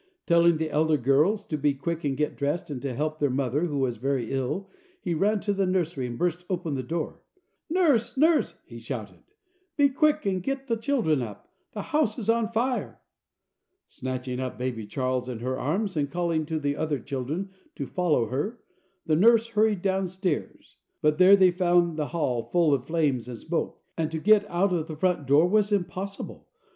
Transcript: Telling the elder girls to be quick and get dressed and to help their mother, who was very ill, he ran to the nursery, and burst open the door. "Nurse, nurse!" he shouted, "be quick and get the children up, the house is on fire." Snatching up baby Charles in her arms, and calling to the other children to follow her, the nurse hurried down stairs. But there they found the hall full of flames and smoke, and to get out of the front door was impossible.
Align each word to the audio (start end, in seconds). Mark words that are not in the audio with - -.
Telling 0.25 0.57
the 0.57 0.71
elder 0.71 0.97
girls 0.97 1.45
to 1.45 1.57
be 1.59 1.75
quick 1.75 2.03
and 2.03 2.17
get 2.17 2.35
dressed 2.35 2.71
and 2.71 2.81
to 2.81 2.95
help 2.95 3.19
their 3.19 3.29
mother, 3.29 3.65
who 3.65 3.77
was 3.77 3.97
very 3.97 4.31
ill, 4.31 4.67
he 4.99 5.13
ran 5.13 5.39
to 5.41 5.53
the 5.53 5.67
nursery, 5.67 6.07
and 6.07 6.17
burst 6.17 6.43
open 6.49 6.73
the 6.73 6.81
door. 6.81 7.21
"Nurse, 7.69 8.17
nurse!" 8.17 8.55
he 8.65 8.79
shouted, 8.79 9.19
"be 9.77 9.89
quick 9.89 10.25
and 10.25 10.41
get 10.41 10.65
the 10.65 10.75
children 10.75 11.21
up, 11.21 11.51
the 11.73 11.83
house 11.93 12.17
is 12.17 12.31
on 12.31 12.51
fire." 12.51 12.99
Snatching 13.89 14.39
up 14.39 14.57
baby 14.57 14.87
Charles 14.87 15.29
in 15.29 15.37
her 15.37 15.59
arms, 15.59 15.95
and 15.95 16.09
calling 16.09 16.47
to 16.47 16.57
the 16.57 16.75
other 16.75 16.97
children 16.97 17.51
to 17.75 17.85
follow 17.85 18.25
her, 18.25 18.59
the 19.05 19.15
nurse 19.15 19.49
hurried 19.49 19.83
down 19.83 20.07
stairs. 20.07 20.77
But 21.03 21.19
there 21.19 21.35
they 21.35 21.51
found 21.51 21.95
the 21.95 22.07
hall 22.07 22.41
full 22.49 22.73
of 22.73 22.87
flames 22.87 23.27
and 23.27 23.37
smoke, 23.37 23.79
and 23.95 24.09
to 24.09 24.17
get 24.17 24.49
out 24.49 24.73
of 24.73 24.87
the 24.87 24.95
front 24.97 25.27
door 25.27 25.47
was 25.47 25.71
impossible. 25.71 26.47